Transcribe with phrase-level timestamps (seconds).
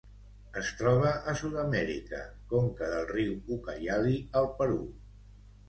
[0.61, 2.23] Es troba a Sud-amèrica:
[2.55, 4.85] conca del riu Ucayali al Perú.